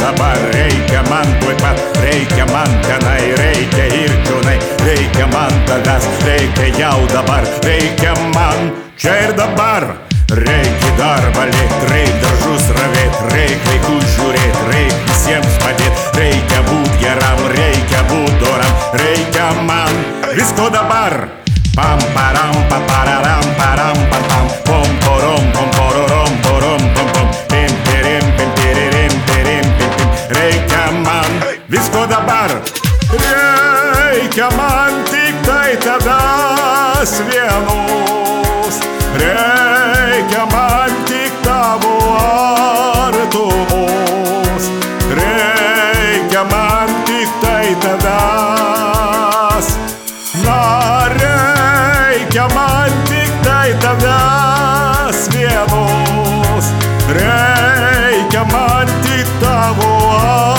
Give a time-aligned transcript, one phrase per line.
[0.00, 6.66] dabar reikia man tuoj pat, reikia man tenai, reikia ir čionai, reikia man tavęs, reikia
[6.78, 9.96] jau dabar, reikia man čia ir dabar.
[10.30, 17.42] Reikia darbą lėkt, reikia daržus ravėt, reikia vaikus žiūrėt, reikia visiems padėt, reikia būt geram,
[17.56, 19.90] reikia būt doram, reikia man
[20.36, 21.26] visko dabar.
[21.74, 25.50] Pam param papararam param pam pom porom
[31.28, 31.56] man.
[31.68, 32.50] Visko dabar
[33.10, 38.76] reikia man tik tai tavęs vienos
[39.20, 41.94] reikia man tik tavo
[43.06, 44.64] artumos
[45.18, 49.68] reikia man tik tai tavęs
[50.44, 50.60] na
[51.20, 56.66] reikia man tik tai tavęs vienos
[57.18, 60.49] reikia man tik tavo artumos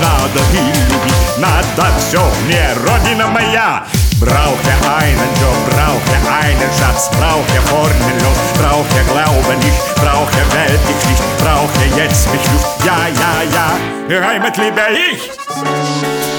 [0.00, 3.84] надо и любить, надо все мне, родина моя.
[4.20, 11.08] Brauche einen Job, brauche einen Schatz, brauche vorne los, brauche Glaube nicht, brauche Welt ich
[11.08, 16.33] nicht, brauche jetzt mich Luft, ja, ja, ja, Heimat liebe ich.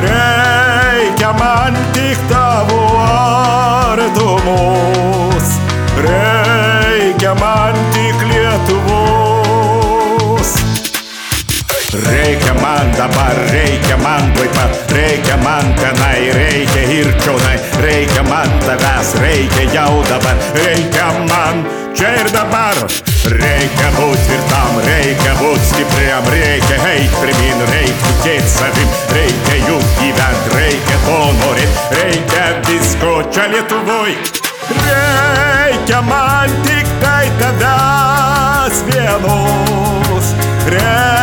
[0.00, 2.80] Reikia man tik tavo
[3.92, 5.48] artumos,
[5.96, 9.66] reikia man tik Lietuvos.
[12.06, 18.50] Reikia man dabar, reikia man tuoj pat, reikia man tenai, reikia ir čionai, reikia man
[18.66, 21.56] tavęs, reikia jau dabar, reikia man
[21.96, 22.76] čia ir dabar.
[23.26, 27.35] Reikia būt tvirtam, reikia būt stipriam, reikia eit pirmin,
[33.36, 34.16] čia Lietuvoj.
[34.88, 40.32] Reikia man tik tai tavęs vienos.
[40.66, 41.15] Reikia